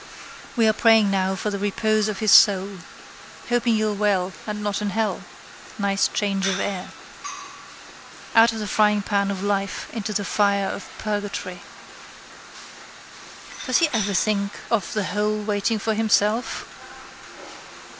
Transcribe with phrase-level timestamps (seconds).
[0.55, 2.79] We are praying now for the repose of his soul.
[3.49, 5.21] Hoping you're well and not in hell.
[5.77, 6.89] Nice change of air.
[8.33, 11.61] Out of the fryingpan of life into the fire of purgatory.
[13.67, 16.65] Does he ever think of the hole waiting for himself?